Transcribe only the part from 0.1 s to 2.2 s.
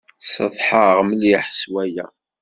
Ssetḥaɣ mliḥ s waya.